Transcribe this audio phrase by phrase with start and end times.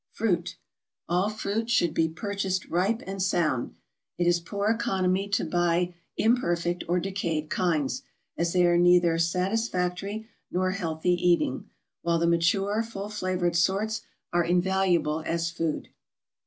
[0.13, 0.57] =Fruit.=
[1.07, 3.75] All fruit should be purchased ripe and sound;
[4.17, 8.01] it is poor economy to buy imperfect or decayed kinds,
[8.35, 11.69] as they are neither satisfactory nor healthy eating;
[12.01, 14.01] while the mature, full flavored sorts
[14.33, 15.89] are invaluable as food.